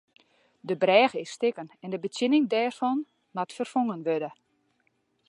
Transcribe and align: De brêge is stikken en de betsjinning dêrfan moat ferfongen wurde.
De 0.67 0.75
brêge 0.83 1.15
is 1.19 1.31
stikken 1.35 1.67
en 1.83 1.89
de 1.93 1.99
betsjinning 2.03 2.45
dêrfan 2.53 2.99
moat 3.33 3.51
ferfongen 3.57 4.01
wurde. 4.07 4.31